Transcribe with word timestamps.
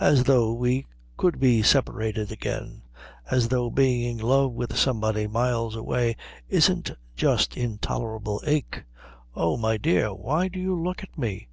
"As 0.00 0.24
though 0.24 0.54
we 0.54 0.86
could 1.18 1.38
be 1.38 1.62
separated 1.62 2.32
again. 2.32 2.84
As 3.30 3.48
though 3.48 3.68
being 3.68 4.16
in 4.16 4.16
love 4.16 4.52
with 4.52 4.74
somebody 4.74 5.26
miles 5.26 5.76
away 5.76 6.16
isn't 6.48 6.92
just 7.14 7.54
intolerable 7.54 8.40
ache. 8.46 8.84
Oh, 9.34 9.58
my 9.58 9.76
dear, 9.76 10.14
why 10.14 10.48
do 10.48 10.58
you 10.58 10.74
look 10.74 11.02
at 11.02 11.18
me?" 11.18 11.48